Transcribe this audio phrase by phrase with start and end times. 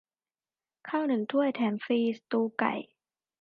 [0.87, 2.73] ข้าวหนึ่งถ้วยแถมฟรีสตูว์ไก่